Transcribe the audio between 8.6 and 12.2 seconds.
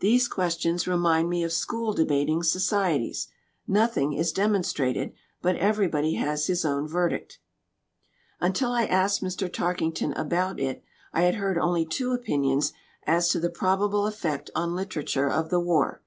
I asked Mr. Tarkington about it I had heard only two